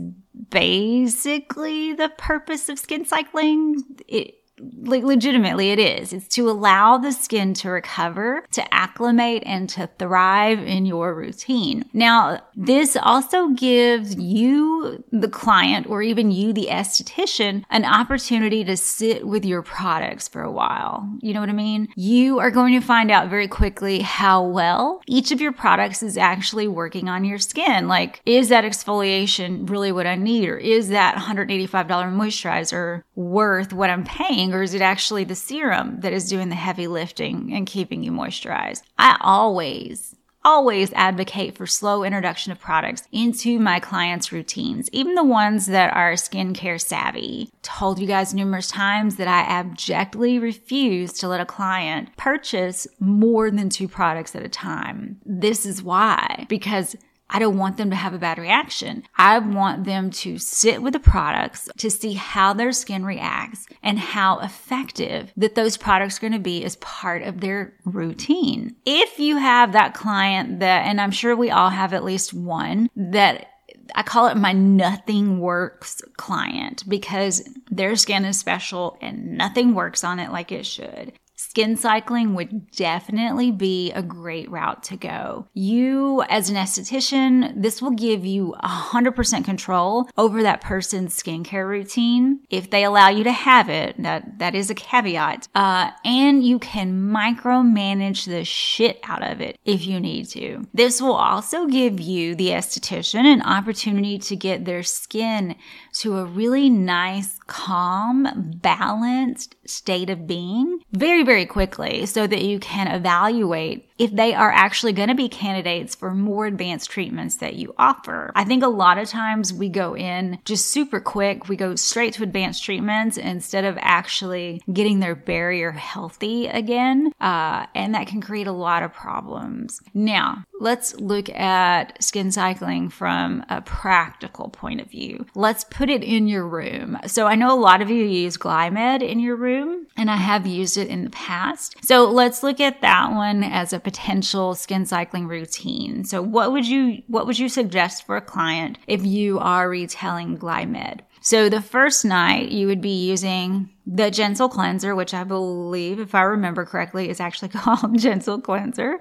basically 0.49 1.93
the 1.93 2.09
purpose 2.17 2.69
of 2.69 2.79
skin 2.79 3.05
cycling. 3.05 3.83
It 4.07 4.35
like 4.59 5.03
legitimately 5.03 5.71
it 5.71 5.79
is. 5.79 6.13
It's 6.13 6.27
to 6.29 6.49
allow 6.49 6.97
the 6.97 7.11
skin 7.11 7.53
to 7.55 7.69
recover 7.69 8.45
to 8.51 8.73
acclimate 8.73 9.43
and 9.45 9.69
to 9.69 9.89
thrive 9.99 10.59
in 10.59 10.85
your 10.85 11.13
routine. 11.13 11.85
Now 11.93 12.41
this 12.55 12.95
also 12.95 13.49
gives 13.49 14.15
you 14.15 15.03
the 15.11 15.27
client 15.27 15.87
or 15.87 16.01
even 16.01 16.31
you 16.31 16.53
the 16.53 16.67
esthetician 16.69 17.63
an 17.69 17.85
opportunity 17.85 18.63
to 18.63 18.77
sit 18.77 19.27
with 19.27 19.45
your 19.45 19.61
products 19.61 20.27
for 20.27 20.41
a 20.41 20.51
while. 20.51 21.07
You 21.21 21.33
know 21.33 21.39
what 21.39 21.49
i 21.49 21.53
mean? 21.53 21.89
You 21.95 22.39
are 22.39 22.51
going 22.51 22.73
to 22.79 22.85
find 22.85 23.11
out 23.11 23.29
very 23.29 23.47
quickly 23.47 23.99
how 24.01 24.43
well 24.43 25.01
each 25.07 25.31
of 25.31 25.41
your 25.41 25.51
products 25.51 26.01
is 26.01 26.17
actually 26.17 26.67
working 26.67 27.09
on 27.09 27.25
your 27.25 27.39
skin. 27.39 27.87
Like 27.87 28.21
is 28.25 28.49
that 28.49 28.63
exfoliation 28.63 29.69
really 29.69 29.91
what 29.91 30.07
i 30.07 30.15
need? 30.15 30.47
Or 30.47 30.57
is 30.57 30.89
that 30.89 31.15
$185 31.15 31.69
moisturizer 31.69 33.03
worth 33.15 33.73
what 33.73 33.89
i'm 33.89 34.03
paying 34.03 34.44
or 34.53 34.61
is 34.61 34.73
it 34.73 34.81
actually 34.81 35.23
the 35.23 35.35
serum 35.35 35.99
that 36.01 36.13
is 36.13 36.29
doing 36.29 36.49
the 36.49 36.55
heavy 36.55 36.87
lifting 36.87 37.51
and 37.53 37.67
keeping 37.67 38.03
you 38.03 38.11
moisturized? 38.11 38.81
I 38.97 39.17
always, 39.21 40.15
always 40.43 40.93
advocate 40.93 41.57
for 41.57 41.65
slow 41.65 42.03
introduction 42.03 42.51
of 42.51 42.59
products 42.59 43.07
into 43.11 43.59
my 43.59 43.79
clients' 43.79 44.31
routines, 44.31 44.89
even 44.91 45.15
the 45.15 45.23
ones 45.23 45.65
that 45.65 45.93
are 45.95 46.13
skincare 46.13 46.79
savvy. 46.79 47.49
Told 47.63 47.99
you 47.99 48.07
guys 48.07 48.33
numerous 48.33 48.67
times 48.67 49.15
that 49.15 49.27
I 49.27 49.41
abjectly 49.41 50.39
refuse 50.39 51.13
to 51.13 51.27
let 51.27 51.41
a 51.41 51.45
client 51.45 52.15
purchase 52.15 52.87
more 52.99 53.49
than 53.49 53.69
two 53.69 53.87
products 53.87 54.35
at 54.35 54.45
a 54.45 54.49
time. 54.49 55.19
This 55.25 55.65
is 55.65 55.81
why, 55.81 56.45
because 56.47 56.95
I 57.35 57.39
don't 57.39 57.57
want 57.57 57.75
them 57.75 57.89
to 57.89 57.97
have 57.97 58.13
a 58.13 58.17
bad 58.17 58.37
reaction. 58.37 59.03
I 59.17 59.39
want 59.39 59.83
them 59.83 60.09
to 60.09 60.37
sit 60.37 60.81
with 60.81 60.93
the 60.93 61.01
products 61.01 61.67
to 61.79 61.91
see 61.91 62.13
how 62.13 62.53
their 62.53 62.71
skin 62.71 63.05
reacts 63.05 63.67
and 63.83 63.99
how 63.99 64.39
effective 64.39 65.33
that 65.35 65.53
those 65.53 65.75
products 65.75 66.17
are 66.17 66.21
going 66.21 66.31
to 66.31 66.39
be 66.39 66.63
as 66.63 66.77
part 66.77 67.23
of 67.23 67.41
their 67.41 67.73
routine. 67.83 68.77
If 68.85 69.19
you 69.19 69.35
have 69.35 69.73
that 69.73 69.93
client 69.93 70.61
that, 70.61 70.85
and 70.85 71.01
I'm 71.01 71.11
sure 71.11 71.35
we 71.35 71.51
all 71.51 71.71
have 71.71 71.93
at 71.93 72.05
least 72.05 72.33
one 72.33 72.89
that 72.95 73.47
I 73.93 74.03
call 74.03 74.27
it 74.27 74.37
my 74.37 74.53
nothing 74.53 75.39
works 75.39 76.01
client 76.15 76.87
because 76.87 77.43
their 77.69 77.97
skin 77.97 78.23
is 78.23 78.39
special 78.39 78.97
and 79.01 79.37
nothing 79.37 79.75
works 79.75 80.05
on 80.05 80.19
it 80.19 80.31
like 80.31 80.53
it 80.53 80.65
should. 80.65 81.11
Skin 81.37 81.75
cycling 81.75 82.33
would 82.33 82.71
definitely 82.71 83.51
be 83.51 83.91
a 83.91 84.01
great 84.01 84.49
route 84.49 84.83
to 84.83 84.95
go. 84.95 85.47
You, 85.53 86.23
as 86.29 86.49
an 86.49 86.55
esthetician, 86.55 87.61
this 87.61 87.81
will 87.81 87.91
give 87.91 88.25
you 88.25 88.55
100% 88.63 89.43
control 89.43 90.09
over 90.17 90.43
that 90.43 90.61
person's 90.61 91.21
skincare 91.21 91.67
routine 91.67 92.39
if 92.49 92.69
they 92.69 92.85
allow 92.85 93.09
you 93.09 93.23
to 93.25 93.31
have 93.31 93.69
it. 93.69 94.01
That 94.01 94.39
that 94.39 94.55
is 94.55 94.69
a 94.69 94.75
caveat. 94.75 95.47
Uh, 95.53 95.91
and 96.05 96.43
you 96.43 96.59
can 96.59 97.09
micromanage 97.09 98.25
the 98.25 98.45
shit 98.45 98.99
out 99.03 99.23
of 99.23 99.41
it 99.41 99.59
if 99.65 99.85
you 99.85 99.99
need 99.99 100.27
to. 100.29 100.65
This 100.73 101.01
will 101.01 101.13
also 101.13 101.67
give 101.67 101.99
you, 101.99 102.35
the 102.35 102.49
esthetician, 102.49 103.25
an 103.25 103.41
opportunity 103.41 104.17
to 104.19 104.35
get 104.35 104.65
their 104.65 104.83
skin 104.83 105.55
to 105.99 106.17
a 106.17 106.25
really 106.25 106.69
nice, 106.69 107.39
calm, 107.47 108.51
balanced 108.55 109.55
state 109.65 110.09
of 110.09 110.27
being 110.27 110.79
very, 110.91 111.23
very 111.23 111.45
quickly 111.45 112.05
so 112.05 112.27
that 112.27 112.43
you 112.43 112.59
can 112.59 112.87
evaluate 112.87 113.89
if 113.97 114.11
they 114.11 114.33
are 114.33 114.51
actually 114.51 114.93
going 114.93 115.09
to 115.09 115.15
be 115.15 115.29
candidates 115.29 115.95
for 115.95 116.13
more 116.13 116.45
advanced 116.45 116.89
treatments 116.89 117.37
that 117.37 117.55
you 117.55 117.73
offer. 117.77 118.31
I 118.35 118.43
think 118.43 118.63
a 118.63 118.67
lot 118.67 118.97
of 118.97 119.07
times 119.07 119.53
we 119.53 119.69
go 119.69 119.95
in 119.95 120.39
just 120.45 120.67
super 120.67 120.99
quick. 120.99 121.47
We 121.47 121.55
go 121.55 121.75
straight 121.75 122.13
to 122.15 122.23
advanced 122.23 122.63
treatments 122.63 123.17
instead 123.17 123.63
of 123.63 123.77
actually 123.79 124.61
getting 124.71 124.99
their 124.99 125.15
barrier 125.15 125.71
healthy 125.71 126.47
again. 126.47 127.11
Uh, 127.21 127.67
and 127.73 127.95
that 127.95 128.07
can 128.07 128.21
create 128.21 128.47
a 128.47 128.51
lot 128.51 128.83
of 128.83 128.93
problems. 128.93 129.79
Now, 129.93 130.43
let's 130.59 130.95
look 130.95 131.29
at 131.29 132.01
skin 132.03 132.31
cycling 132.31 132.89
from 132.89 133.45
a 133.49 133.61
practical 133.61 134.49
point 134.49 134.81
of 134.81 134.89
view. 134.89 135.25
Let's 135.35 135.63
put 135.63 135.89
it 135.89 136.03
in 136.03 136.27
your 136.27 136.47
room. 136.47 136.97
So 137.07 137.27
I 137.27 137.35
know 137.35 137.53
a 137.53 137.59
lot 137.59 137.81
of 137.81 137.89
you 137.89 138.03
use 138.03 138.37
Glymed 138.37 139.01
in 139.01 139.19
your 139.19 139.35
room 139.35 139.87
and 139.95 140.09
I 140.09 140.17
have 140.17 140.45
used 140.45 140.77
it 140.77 140.87
in 140.87 141.03
the 141.03 141.09
past. 141.09 141.75
So 141.83 142.09
let's 142.09 142.43
look 142.43 142.59
at 142.59 142.81
that 142.81 143.11
one 143.11 143.43
as 143.43 143.73
a 143.73 143.79
potential 143.85 144.55
skin 144.55 144.83
cycling 144.83 145.27
routine. 145.27 146.03
So 146.05 146.19
what 146.19 146.51
would 146.51 146.67
you 146.67 147.03
what 147.05 147.27
would 147.27 147.37
you 147.37 147.47
suggest 147.47 148.03
for 148.03 148.17
a 148.17 148.21
client 148.21 148.79
if 148.87 149.05
you 149.05 149.37
are 149.37 149.69
retailing 149.69 150.39
Glymed? 150.39 151.01
So 151.25 151.49
the 151.49 151.59
first 151.59 152.05
night 152.05 152.51
you 152.51 152.67
would 152.67 152.81
be 152.81 153.03
using 153.03 153.71
the 153.87 154.11
Gentle 154.11 154.47
Cleanser, 154.47 154.93
which 154.93 155.11
I 155.11 155.23
believe, 155.23 155.99
if 155.99 156.13
I 156.13 156.21
remember 156.21 156.65
correctly, 156.65 157.09
is 157.09 157.19
actually 157.19 157.49
called 157.49 157.97
Gentle 157.97 158.39
Cleanser. 158.39 158.99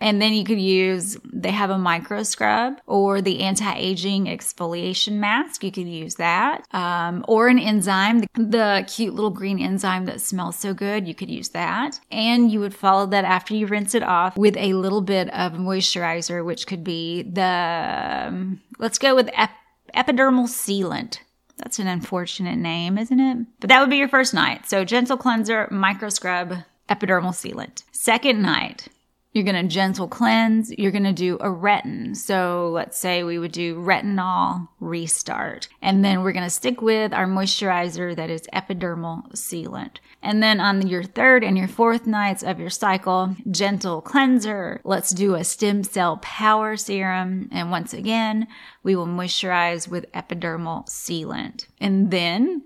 And 0.00 0.22
then 0.22 0.34
you 0.34 0.44
could 0.44 0.60
use, 0.60 1.16
they 1.24 1.50
have 1.50 1.70
a 1.70 1.78
micro 1.78 2.22
scrub 2.22 2.74
or 2.86 3.20
the 3.20 3.40
anti-aging 3.40 4.26
exfoliation 4.26 5.14
mask. 5.14 5.64
You 5.64 5.72
could 5.72 5.88
use 5.88 6.14
that. 6.14 6.64
Um, 6.72 7.24
or 7.26 7.48
an 7.48 7.58
enzyme, 7.58 8.20
the, 8.20 8.28
the 8.36 8.84
cute 8.86 9.14
little 9.14 9.30
green 9.30 9.58
enzyme 9.58 10.04
that 10.04 10.20
smells 10.20 10.54
so 10.54 10.74
good. 10.74 11.08
You 11.08 11.14
could 11.16 11.28
use 11.28 11.48
that. 11.48 11.98
And 12.12 12.52
you 12.52 12.60
would 12.60 12.74
follow 12.76 13.06
that 13.06 13.24
after 13.24 13.52
you 13.52 13.66
rinse 13.66 13.96
it 13.96 14.04
off 14.04 14.36
with 14.36 14.56
a 14.58 14.74
little 14.74 15.02
bit 15.02 15.28
of 15.34 15.54
moisturizer, 15.54 16.44
which 16.44 16.68
could 16.68 16.84
be 16.84 17.22
the, 17.22 18.28
um, 18.28 18.60
let's 18.78 18.98
go 18.98 19.16
with 19.16 19.28
ep- 19.34 19.50
epidermal 19.92 20.46
sealant. 20.46 21.18
That's 21.56 21.78
an 21.78 21.86
unfortunate 21.86 22.56
name, 22.56 22.98
isn't 22.98 23.20
it? 23.20 23.38
But 23.60 23.68
that 23.68 23.80
would 23.80 23.90
be 23.90 23.96
your 23.96 24.08
first 24.08 24.34
night. 24.34 24.68
So 24.68 24.84
gentle 24.84 25.16
cleanser, 25.16 25.68
micro 25.70 26.08
scrub, 26.08 26.54
epidermal 26.88 27.32
sealant. 27.32 27.84
Second 27.92 28.42
night, 28.42 28.88
you're 29.34 29.44
going 29.44 29.60
to 29.60 29.68
gentle 29.68 30.06
cleanse. 30.06 30.72
You're 30.78 30.92
going 30.92 31.04
to 31.04 31.12
do 31.12 31.34
a 31.36 31.48
retin. 31.48 32.16
So 32.16 32.70
let's 32.72 32.96
say 32.96 33.24
we 33.24 33.38
would 33.38 33.50
do 33.50 33.74
retinol 33.76 34.68
restart. 34.78 35.68
And 35.82 36.04
then 36.04 36.22
we're 36.22 36.32
going 36.32 36.44
to 36.44 36.50
stick 36.50 36.80
with 36.80 37.12
our 37.12 37.26
moisturizer 37.26 38.14
that 38.14 38.30
is 38.30 38.48
epidermal 38.54 39.30
sealant. 39.32 39.96
And 40.22 40.40
then 40.40 40.60
on 40.60 40.86
your 40.86 41.02
third 41.02 41.42
and 41.42 41.58
your 41.58 41.66
fourth 41.66 42.06
nights 42.06 42.44
of 42.44 42.60
your 42.60 42.70
cycle, 42.70 43.34
gentle 43.50 44.00
cleanser. 44.00 44.80
Let's 44.84 45.10
do 45.10 45.34
a 45.34 45.42
stem 45.42 45.82
cell 45.82 46.18
power 46.18 46.76
serum. 46.76 47.48
And 47.50 47.72
once 47.72 47.92
again, 47.92 48.46
we 48.84 48.94
will 48.94 49.06
moisturize 49.06 49.88
with 49.88 50.10
epidermal 50.12 50.86
sealant. 50.86 51.66
And 51.80 52.12
then 52.12 52.62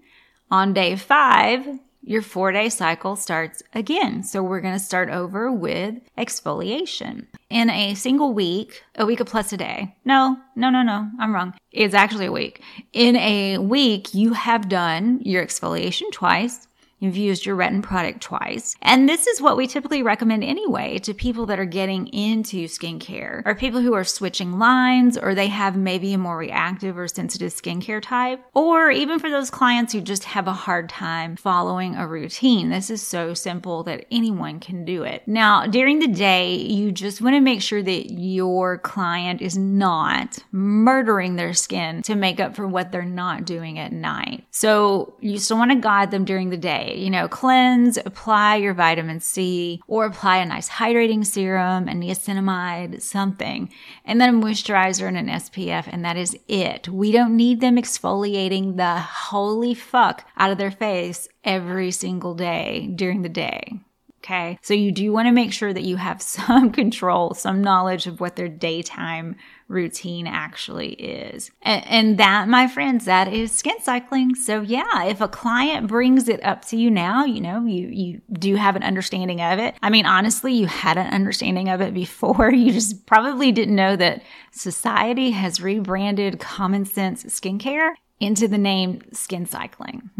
on 0.50 0.74
day 0.74 0.96
five, 0.96 1.66
your 2.08 2.22
four 2.22 2.52
day 2.52 2.70
cycle 2.70 3.16
starts 3.16 3.62
again. 3.74 4.22
So 4.22 4.42
we're 4.42 4.62
going 4.62 4.74
to 4.74 4.80
start 4.80 5.10
over 5.10 5.52
with 5.52 5.94
exfoliation. 6.16 7.26
In 7.50 7.68
a 7.70 7.94
single 7.94 8.32
week, 8.32 8.82
a 8.94 9.04
week 9.04 9.20
of 9.20 9.26
plus 9.26 9.52
a 9.52 9.56
day. 9.56 9.96
No, 10.04 10.38
no, 10.54 10.70
no, 10.70 10.82
no, 10.82 11.10
I'm 11.18 11.34
wrong. 11.34 11.54
It's 11.72 11.94
actually 11.94 12.26
a 12.26 12.32
week. 12.32 12.62
In 12.92 13.16
a 13.16 13.58
week, 13.58 14.14
you 14.14 14.32
have 14.32 14.68
done 14.68 15.20
your 15.22 15.44
exfoliation 15.44 16.10
twice, 16.12 16.67
You've 17.00 17.16
used 17.16 17.46
your 17.46 17.56
retin 17.56 17.82
product 17.82 18.20
twice. 18.20 18.74
And 18.82 19.08
this 19.08 19.26
is 19.26 19.40
what 19.40 19.56
we 19.56 19.66
typically 19.66 20.02
recommend 20.02 20.42
anyway 20.42 20.98
to 20.98 21.14
people 21.14 21.46
that 21.46 21.60
are 21.60 21.64
getting 21.64 22.08
into 22.08 22.66
skincare 22.66 23.42
or 23.46 23.54
people 23.54 23.80
who 23.80 23.94
are 23.94 24.04
switching 24.04 24.58
lines 24.58 25.16
or 25.16 25.34
they 25.34 25.46
have 25.46 25.76
maybe 25.76 26.12
a 26.12 26.18
more 26.18 26.36
reactive 26.36 26.98
or 26.98 27.06
sensitive 27.08 27.52
skincare 27.52 28.02
type, 28.02 28.44
or 28.54 28.90
even 28.90 29.18
for 29.18 29.30
those 29.30 29.50
clients 29.50 29.92
who 29.92 30.00
just 30.00 30.24
have 30.24 30.48
a 30.48 30.52
hard 30.52 30.88
time 30.88 31.36
following 31.36 31.94
a 31.94 32.06
routine. 32.06 32.70
This 32.70 32.90
is 32.90 33.06
so 33.06 33.34
simple 33.34 33.82
that 33.84 34.06
anyone 34.10 34.60
can 34.60 34.84
do 34.84 35.02
it. 35.04 35.22
Now, 35.26 35.66
during 35.66 35.98
the 36.00 36.08
day, 36.08 36.56
you 36.56 36.90
just 36.90 37.20
want 37.20 37.34
to 37.34 37.40
make 37.40 37.62
sure 37.62 37.82
that 37.82 38.10
your 38.10 38.78
client 38.78 39.40
is 39.40 39.56
not 39.56 40.38
murdering 40.50 41.36
their 41.36 41.54
skin 41.54 42.02
to 42.02 42.14
make 42.14 42.40
up 42.40 42.56
for 42.56 42.66
what 42.66 42.90
they're 42.90 43.04
not 43.04 43.44
doing 43.44 43.78
at 43.78 43.92
night. 43.92 44.44
So 44.50 45.14
you 45.20 45.38
still 45.38 45.58
want 45.58 45.70
to 45.70 45.76
guide 45.76 46.10
them 46.10 46.24
during 46.24 46.50
the 46.50 46.56
you 46.96 47.10
know, 47.10 47.28
cleanse, 47.28 47.98
apply 47.98 48.56
your 48.56 48.74
vitamin 48.74 49.20
C, 49.20 49.80
or 49.86 50.06
apply 50.06 50.38
a 50.38 50.46
nice 50.46 50.68
hydrating 50.68 51.26
serum, 51.26 51.88
a 51.88 51.92
niacinamide, 51.92 53.02
something, 53.02 53.70
and 54.04 54.20
then 54.20 54.34
a 54.34 54.38
moisturizer 54.38 55.06
and 55.06 55.16
an 55.16 55.28
SPF, 55.28 55.88
and 55.88 56.04
that 56.04 56.16
is 56.16 56.36
it. 56.48 56.88
We 56.88 57.12
don't 57.12 57.36
need 57.36 57.60
them 57.60 57.76
exfoliating 57.76 58.76
the 58.76 59.00
holy 59.00 59.74
fuck 59.74 60.26
out 60.36 60.50
of 60.50 60.58
their 60.58 60.70
face 60.70 61.28
every 61.44 61.90
single 61.90 62.34
day 62.34 62.90
during 62.94 63.22
the 63.22 63.28
day. 63.28 63.80
Okay. 64.28 64.58
So 64.60 64.74
you 64.74 64.92
do 64.92 65.10
want 65.10 65.26
to 65.26 65.32
make 65.32 65.54
sure 65.54 65.72
that 65.72 65.84
you 65.84 65.96
have 65.96 66.20
some 66.38 66.70
control, 66.70 67.32
some 67.32 67.62
knowledge 67.62 68.06
of 68.06 68.20
what 68.20 68.36
their 68.36 68.48
daytime 68.48 69.36
routine 69.68 70.26
actually 70.26 70.92
is. 70.92 71.50
And, 71.62 71.86
and, 71.86 72.18
that, 72.18 72.48
my 72.48 72.68
friends, 72.68 73.04
that 73.06 73.32
is 73.32 73.52
skin 73.52 73.80
cycling. 73.82 74.34
So 74.34 74.60
yeah, 74.60 75.04
if 75.04 75.20
a 75.20 75.28
client 75.28 75.86
brings 75.86 76.28
it 76.28 76.44
up 76.44 76.64
to 76.66 76.76
you 76.76 76.90
now, 76.90 77.24
you 77.24 77.40
know, 77.40 77.64
you, 77.64 77.88
you 77.88 78.20
do 78.32 78.56
have 78.56 78.76
an 78.76 78.82
understanding 78.82 79.40
of 79.40 79.58
it. 79.58 79.74
I 79.82 79.90
mean, 79.90 80.04
honestly, 80.06 80.52
you 80.54 80.66
had 80.66 80.98
an 80.98 81.06
understanding 81.08 81.68
of 81.68 81.80
it 81.80 81.94
before. 81.94 82.50
You 82.52 82.72
just 82.72 83.06
probably 83.06 83.50
didn't 83.52 83.76
know 83.76 83.96
that 83.96 84.22
society 84.52 85.30
has 85.30 85.60
rebranded 85.60 86.38
common 86.38 86.84
sense 86.84 87.24
skincare 87.24 87.92
into 88.20 88.48
the 88.48 88.58
name 88.58 89.02
skin 89.12 89.46
cycling. 89.46 90.10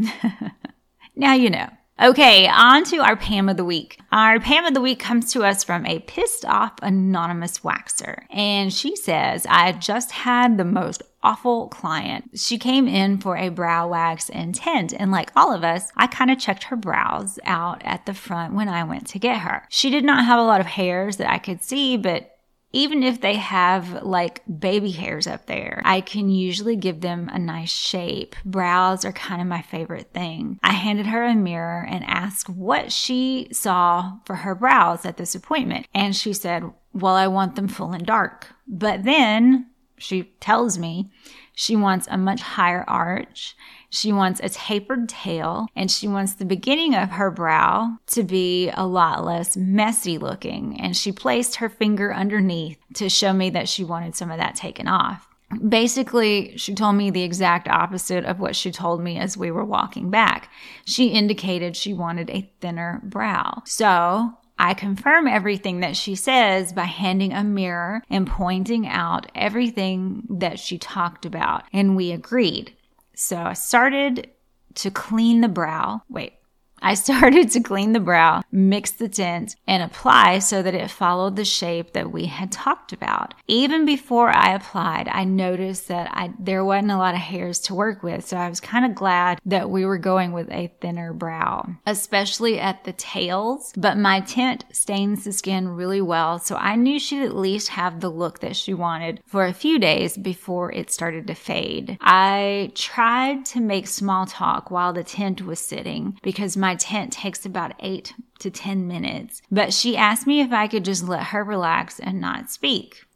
now 1.16 1.34
you 1.34 1.50
know. 1.50 1.68
Okay, 2.00 2.46
on 2.46 2.84
to 2.84 2.98
our 2.98 3.16
Pam 3.16 3.48
of 3.48 3.56
the 3.56 3.64
week. 3.64 3.98
Our 4.12 4.38
Pam 4.38 4.64
of 4.64 4.74
the 4.74 4.80
week 4.80 5.00
comes 5.00 5.32
to 5.32 5.42
us 5.42 5.64
from 5.64 5.84
a 5.84 5.98
pissed 5.98 6.44
off 6.44 6.74
anonymous 6.80 7.58
waxer. 7.60 8.22
And 8.30 8.72
she 8.72 8.94
says, 8.94 9.44
I 9.48 9.72
just 9.72 10.12
had 10.12 10.58
the 10.58 10.64
most 10.64 11.02
awful 11.24 11.66
client. 11.68 12.38
She 12.38 12.56
came 12.56 12.86
in 12.86 13.18
for 13.18 13.36
a 13.36 13.48
brow 13.48 13.88
wax 13.88 14.30
and 14.30 14.54
tint, 14.54 14.92
and 14.92 15.10
like 15.10 15.32
all 15.34 15.52
of 15.52 15.64
us, 15.64 15.90
I 15.96 16.06
kind 16.06 16.30
of 16.30 16.38
checked 16.38 16.64
her 16.64 16.76
brows 16.76 17.40
out 17.44 17.82
at 17.84 18.06
the 18.06 18.14
front 18.14 18.54
when 18.54 18.68
I 18.68 18.84
went 18.84 19.08
to 19.08 19.18
get 19.18 19.40
her. 19.40 19.66
She 19.68 19.90
did 19.90 20.04
not 20.04 20.24
have 20.24 20.38
a 20.38 20.44
lot 20.44 20.60
of 20.60 20.66
hairs 20.66 21.16
that 21.16 21.30
I 21.30 21.38
could 21.38 21.64
see, 21.64 21.96
but 21.96 22.37
even 22.72 23.02
if 23.02 23.20
they 23.20 23.36
have 23.36 24.02
like 24.02 24.42
baby 24.58 24.90
hairs 24.90 25.26
up 25.26 25.46
there, 25.46 25.80
I 25.84 26.00
can 26.00 26.28
usually 26.28 26.76
give 26.76 27.00
them 27.00 27.28
a 27.32 27.38
nice 27.38 27.72
shape. 27.72 28.36
Brows 28.44 29.04
are 29.04 29.12
kind 29.12 29.40
of 29.40 29.46
my 29.46 29.62
favorite 29.62 30.12
thing. 30.12 30.58
I 30.62 30.72
handed 30.72 31.06
her 31.06 31.24
a 31.24 31.34
mirror 31.34 31.86
and 31.88 32.04
asked 32.04 32.48
what 32.48 32.92
she 32.92 33.48
saw 33.52 34.18
for 34.24 34.36
her 34.36 34.54
brows 34.54 35.06
at 35.06 35.16
this 35.16 35.34
appointment. 35.34 35.86
And 35.94 36.14
she 36.14 36.32
said, 36.32 36.64
well, 36.92 37.14
I 37.14 37.26
want 37.26 37.56
them 37.56 37.68
full 37.68 37.92
and 37.92 38.04
dark. 38.04 38.48
But 38.66 39.04
then 39.04 39.70
she 39.96 40.24
tells 40.40 40.78
me 40.78 41.10
she 41.54 41.74
wants 41.74 42.06
a 42.10 42.18
much 42.18 42.40
higher 42.40 42.84
arch 42.86 43.56
She 43.90 44.12
wants 44.12 44.40
a 44.42 44.48
tapered 44.48 45.08
tail 45.08 45.66
and 45.74 45.90
she 45.90 46.06
wants 46.06 46.34
the 46.34 46.44
beginning 46.44 46.94
of 46.94 47.10
her 47.10 47.30
brow 47.30 47.98
to 48.08 48.22
be 48.22 48.70
a 48.70 48.86
lot 48.86 49.24
less 49.24 49.56
messy 49.56 50.18
looking. 50.18 50.78
And 50.80 50.96
she 50.96 51.12
placed 51.12 51.56
her 51.56 51.68
finger 51.68 52.12
underneath 52.12 52.78
to 52.94 53.08
show 53.08 53.32
me 53.32 53.50
that 53.50 53.68
she 53.68 53.84
wanted 53.84 54.14
some 54.14 54.30
of 54.30 54.38
that 54.38 54.56
taken 54.56 54.88
off. 54.88 55.26
Basically, 55.66 56.56
she 56.58 56.74
told 56.74 56.96
me 56.96 57.10
the 57.10 57.22
exact 57.22 57.68
opposite 57.68 58.26
of 58.26 58.38
what 58.38 58.54
she 58.54 58.70
told 58.70 59.00
me 59.00 59.18
as 59.18 59.36
we 59.36 59.50
were 59.50 59.64
walking 59.64 60.10
back. 60.10 60.50
She 60.84 61.08
indicated 61.08 61.74
she 61.74 61.94
wanted 61.94 62.28
a 62.28 62.52
thinner 62.60 63.00
brow. 63.02 63.62
So 63.64 64.34
I 64.58 64.74
confirm 64.74 65.26
everything 65.26 65.80
that 65.80 65.96
she 65.96 66.16
says 66.16 66.72
by 66.74 66.84
handing 66.84 67.32
a 67.32 67.44
mirror 67.44 68.02
and 68.10 68.26
pointing 68.26 68.86
out 68.86 69.30
everything 69.34 70.24
that 70.28 70.58
she 70.58 70.76
talked 70.76 71.24
about. 71.24 71.62
And 71.72 71.96
we 71.96 72.12
agreed. 72.12 72.74
So 73.20 73.36
I 73.36 73.54
started 73.54 74.30
to 74.76 74.92
clean 74.92 75.40
the 75.40 75.48
brow. 75.48 76.02
Wait, 76.08 76.34
I 76.82 76.94
started 76.94 77.50
to 77.50 77.60
clean 77.60 77.92
the 77.92 78.00
brow, 78.00 78.42
mix 78.50 78.90
the 78.90 79.08
tint, 79.08 79.56
and 79.66 79.82
apply 79.82 80.38
so 80.38 80.62
that 80.62 80.74
it 80.74 80.90
followed 80.90 81.36
the 81.36 81.44
shape 81.44 81.92
that 81.92 82.12
we 82.12 82.26
had 82.26 82.52
talked 82.52 82.92
about. 82.92 83.34
Even 83.46 83.84
before 83.84 84.30
I 84.30 84.54
applied, 84.54 85.08
I 85.08 85.24
noticed 85.24 85.88
that 85.88 86.10
I, 86.12 86.32
there 86.38 86.64
wasn't 86.64 86.92
a 86.92 86.96
lot 86.96 87.14
of 87.14 87.20
hairs 87.20 87.58
to 87.60 87.74
work 87.74 88.02
with, 88.02 88.26
so 88.26 88.36
I 88.36 88.48
was 88.48 88.60
kind 88.60 88.84
of 88.84 88.94
glad 88.94 89.40
that 89.44 89.70
we 89.70 89.84
were 89.84 89.98
going 89.98 90.32
with 90.32 90.50
a 90.50 90.72
thinner 90.80 91.12
brow, 91.12 91.68
especially 91.86 92.58
at 92.58 92.84
the 92.84 92.92
tails. 92.92 93.72
But 93.76 93.98
my 93.98 94.20
tint 94.20 94.64
stains 94.72 95.24
the 95.24 95.32
skin 95.32 95.68
really 95.68 96.00
well, 96.00 96.38
so 96.38 96.56
I 96.56 96.76
knew 96.76 96.98
she'd 96.98 97.24
at 97.24 97.36
least 97.36 97.68
have 97.68 98.00
the 98.00 98.10
look 98.10 98.40
that 98.40 98.56
she 98.56 98.74
wanted 98.74 99.20
for 99.26 99.44
a 99.44 99.52
few 99.52 99.78
days 99.78 100.16
before 100.16 100.72
it 100.72 100.90
started 100.90 101.26
to 101.26 101.34
fade. 101.34 101.98
I 102.00 102.72
tried 102.74 103.44
to 103.46 103.60
make 103.60 103.86
small 103.86 104.26
talk 104.26 104.70
while 104.70 104.92
the 104.92 105.04
tint 105.04 105.44
was 105.44 105.58
sitting 105.58 106.18
because 106.22 106.56
my 106.56 106.67
my 106.68 106.74
tent 106.74 107.14
takes 107.14 107.46
about 107.46 107.72
eight 107.80 108.12
to 108.40 108.50
10 108.50 108.86
minutes, 108.86 109.40
but 109.50 109.72
she 109.72 109.96
asked 109.96 110.26
me 110.26 110.42
if 110.42 110.52
I 110.52 110.68
could 110.68 110.84
just 110.84 111.08
let 111.08 111.28
her 111.28 111.42
relax 111.42 111.98
and 111.98 112.20
not 112.20 112.50
speak. 112.50 113.06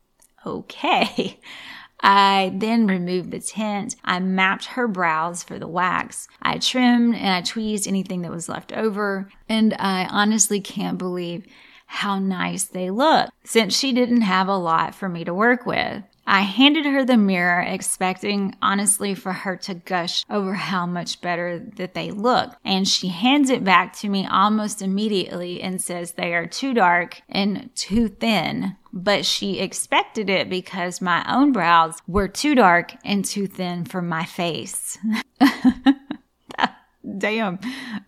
Okay. 0.47 1.39
I 2.01 2.51
then 2.55 2.87
removed 2.87 3.31
the 3.31 3.41
tint. 3.41 3.97
I 4.03 4.21
mapped 4.21 4.65
her 4.65 4.89
brows 4.89 5.43
for 5.43 5.59
the 5.59 5.69
wax. 5.69 6.29
I 6.41 6.57
trimmed 6.57 7.15
and 7.15 7.29
I 7.29 7.43
tweezed 7.43 7.87
anything 7.87 8.23
that 8.23 8.31
was 8.31 8.49
left 8.49 8.73
over. 8.73 9.29
And 9.51 9.75
I 9.79 10.07
honestly 10.07 10.63
can't 10.63 10.97
believe 10.97 11.45
how 11.85 12.19
nice 12.19 12.65
they 12.65 12.89
look 12.89 13.29
since 13.45 13.79
she 13.79 13.93
didn't 13.93 14.23
have 14.23 14.49
a 14.49 14.57
lot 14.57 14.95
for 14.95 15.11
me 15.11 15.25
to 15.25 15.35
work 15.35 15.67
with. 15.67 16.03
I 16.27 16.43
handed 16.43 16.85
her 16.87 17.05
the 17.05 17.17
mirror, 17.17 17.61
expecting 17.61 18.55
honestly 18.63 19.15
for 19.15 19.33
her 19.33 19.57
to 19.57 19.75
gush 19.75 20.25
over 20.31 20.55
how 20.55 20.87
much 20.87 21.21
better 21.21 21.59
that 21.77 21.95
they 21.95 22.11
look. 22.11 22.55
And 22.65 22.87
she 22.87 23.09
hands 23.09 23.51
it 23.51 23.65
back 23.65 23.95
to 23.97 24.09
me 24.09 24.27
almost 24.27 24.83
immediately 24.83 25.61
and 25.61 25.81
says 25.81 26.13
they 26.13 26.35
are 26.35 26.47
too 26.47 26.75
dark 26.75 27.23
and 27.29 27.71
too 27.75 28.09
thin. 28.09 28.77
But 28.93 29.25
she 29.25 29.59
expected 29.59 30.29
it 30.29 30.49
because 30.51 31.01
my 31.01 31.25
own 31.33 31.53
brows 31.53 31.97
were 32.07 32.29
too 32.29 32.55
dark 32.55 32.95
and 33.05 33.25
too 33.25 33.47
thin 33.47 33.85
for 33.85 34.03
my 34.03 34.25
face. 34.25 34.99
Damn. 37.19 37.59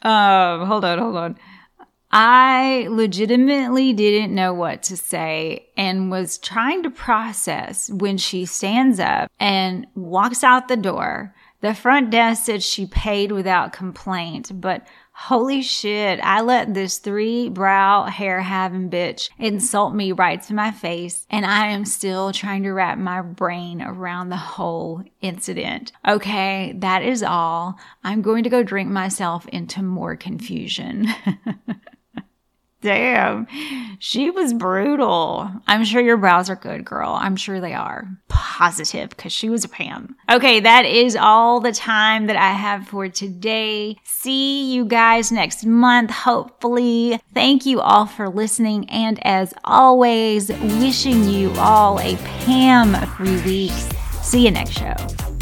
Um, 0.02 0.66
hold 0.66 0.85
on, 0.85 0.99
hold 0.99 1.16
on. 1.16 1.37
I 2.16 2.87
legitimately 2.90 3.92
didn't 3.92 4.33
know 4.33 4.54
what 4.54 4.85
to 4.85 4.97
say 4.97 5.66
and 5.76 6.12
was 6.12 6.38
trying 6.38 6.85
to 6.85 6.90
process 6.90 7.90
when 7.90 8.18
she 8.18 8.47
stands 8.47 9.00
up 9.00 9.33
and 9.40 9.88
walks 9.97 10.44
out 10.44 10.68
the 10.68 10.76
door. 10.76 11.35
The 11.61 11.75
front 11.75 12.11
desk 12.11 12.44
said 12.44 12.62
she 12.62 12.87
paid 12.87 13.33
without 13.33 13.73
complaint, 13.73 14.52
but 14.61 14.87
holy 15.12 15.61
shit, 15.61 16.21
I 16.23 16.42
let 16.42 16.73
this 16.73 16.99
three 16.99 17.49
brow 17.49 18.04
hair 18.04 18.42
having 18.42 18.90
bitch 18.90 19.30
insult 19.40 19.92
me 19.92 20.12
right 20.12 20.40
to 20.42 20.54
my 20.54 20.71
face, 20.71 21.26
and 21.30 21.44
I 21.44 21.66
am 21.68 21.85
still 21.85 22.30
trying 22.30 22.62
to 22.62 22.73
wrap 22.73 22.97
my 22.97 23.23
brain 23.23 23.83
around 23.83 24.28
the 24.28 24.37
whole 24.37 25.02
incident. 25.21 25.90
Okay, 26.06 26.75
that 26.76 27.02
is 27.02 27.25
all. 27.25 27.76
I'm 28.04 28.23
going 28.23 28.44
to 28.44 28.50
go 28.50 28.62
drink 28.62 28.88
myself 28.88 29.49
into 29.49 29.83
more 29.83 30.14
confusion. 30.14 31.09
Damn. 32.85 33.47
She 33.99 34.31
was 34.31 34.53
brutal. 34.53 35.50
I'm 35.67 35.87
sure 35.87 36.03
your 36.03 36.18
brows 36.18 36.51
are 36.51 36.55
good, 36.55 36.85
girl. 36.85 37.16
I'm 37.18 37.35
sure 37.35 37.59
they 37.59 37.73
are. 37.73 38.07
Positive 38.29 39.09
because 39.09 39.33
she 39.33 39.49
was 39.49 39.64
a 39.64 39.70
Pam. 39.70 40.14
Okay, 40.31 40.61
that 40.61 40.85
is 40.85 41.16
all 41.16 41.61
the 41.61 41.73
time 41.73 42.27
that 42.27 42.37
I 42.37 42.51
have 42.51 42.87
for 42.87 43.09
today. 43.09 43.97
See 44.05 44.70
you 44.75 44.85
guys 44.85 45.33
next 45.33 45.64
month, 45.64 46.11
hopefully. 46.11 47.18
Thank 47.33 47.64
you 47.64 47.81
all 47.81 48.05
for 48.05 48.29
listening. 48.29 48.90
And 48.90 49.18
as 49.27 49.55
always, 49.64 50.49
wishing 50.51 51.25
you 51.25 51.53
all 51.57 51.99
a 52.01 52.16
Pam 52.44 52.92
free 53.12 53.40
week. 53.44 53.73
See 54.20 54.44
you 54.44 54.51
next 54.51 54.73
show. 54.73 55.34